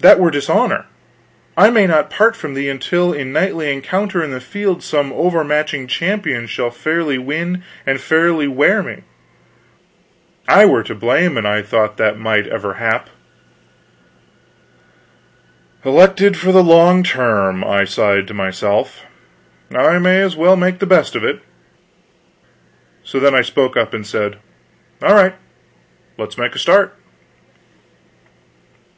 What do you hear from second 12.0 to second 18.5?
that might ever hap." "Elected for the long term," I sighed to